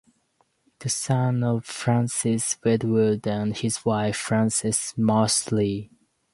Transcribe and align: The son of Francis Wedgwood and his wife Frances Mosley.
The 0.79 0.89
son 0.89 1.43
of 1.43 1.63
Francis 1.63 2.57
Wedgwood 2.65 3.27
and 3.27 3.55
his 3.55 3.85
wife 3.85 4.17
Frances 4.17 4.95
Mosley. 4.97 5.91